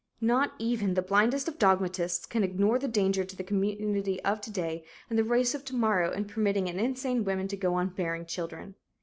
[0.19, 4.41] Not even the blindest of all dogmatists can ignore the danger to the community of
[4.41, 7.75] to day and the race of to morrow in permitting an insane woman to go
[7.75, 8.73] on bearing children.